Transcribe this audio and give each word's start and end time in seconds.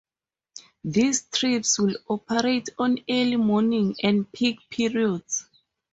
These 0.83 1.27
trips 1.29 1.77
will 1.79 1.95
operate 2.09 2.69
on 2.79 2.97
early 3.07 3.35
morning 3.35 3.95
and 4.01 4.31
peak 4.31 4.57
periods. 4.67 5.45